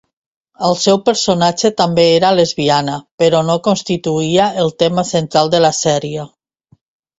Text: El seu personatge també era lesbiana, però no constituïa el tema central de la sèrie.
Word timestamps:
El 0.69 0.77
seu 0.83 0.95
personatge 1.09 1.71
també 1.81 2.05
era 2.13 2.31
lesbiana, 2.39 2.97
però 3.25 3.43
no 3.51 3.59
constituïa 3.69 4.49
el 4.65 4.75
tema 4.85 5.07
central 5.13 5.55
de 5.57 5.63
la 5.69 5.75
sèrie. 5.85 6.29